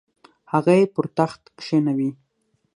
هغه 0.53 0.73
یې 0.79 0.85
پر 0.95 1.05
تخت 1.17 1.41
کښینوي. 1.57 2.09